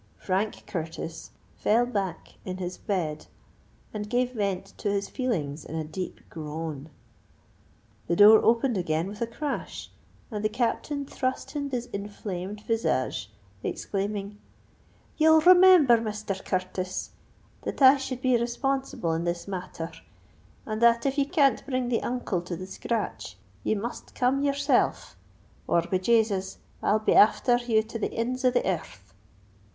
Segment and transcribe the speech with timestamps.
[0.17, 3.27] Frank Curtis fell back in his bed,
[3.93, 6.89] and gave vent to his feelings in a deep groan.
[8.07, 9.91] The door opened again with a crash;
[10.31, 13.29] and the Captain thrust in his inflamed visage,
[13.61, 14.39] exclaiming,
[15.17, 17.11] "Ye'll remember, Misther Curtis,
[17.61, 19.91] that I hould ye responsible in this matther;
[20.65, 25.15] and that if ye can't bring the uncle to the scratch, ye must come yourself;
[25.67, 26.57] or, be Jasus!
[26.81, 29.13] I'll be afther ye to the inds of the ear rth!"